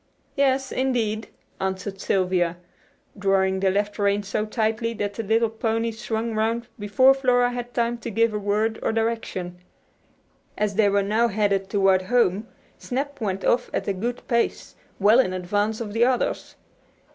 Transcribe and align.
"Yes, 0.35 0.71
indeed," 0.71 1.27
answered 1.59 2.01
Sylvia, 2.01 2.57
drawing 3.15 3.59
the 3.59 3.69
left 3.69 3.99
rein 3.99 4.23
so 4.23 4.47
tightly 4.47 4.95
that 4.95 5.13
the 5.13 5.21
little 5.21 5.47
pony 5.51 5.91
swung 5.91 6.33
round 6.33 6.67
before 6.79 7.13
Flora 7.13 7.51
had 7.51 7.71
time 7.75 7.99
to 7.99 8.09
give 8.09 8.33
a 8.33 8.39
word 8.39 8.79
of 8.79 8.95
direction. 8.95 9.59
As 10.57 10.73
they 10.73 10.89
were 10.89 11.03
now 11.03 11.27
headed 11.27 11.69
toward 11.69 12.01
home 12.01 12.47
"Snap" 12.79 13.21
went 13.21 13.45
off 13.45 13.69
at 13.75 13.87
a 13.87 13.93
good 13.93 14.27
pace, 14.27 14.73
well 14.99 15.19
in 15.19 15.33
advance 15.33 15.79
of 15.79 15.93
the 15.93 16.03
others. 16.05 16.55